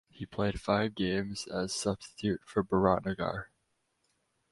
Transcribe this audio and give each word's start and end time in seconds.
He 0.09 0.25
played 0.25 0.59
five 0.59 0.95
games 0.95 1.45
as 1.45 1.75
substitute 1.75 2.41
for 2.43 2.63
Biratnagar. 2.63 3.49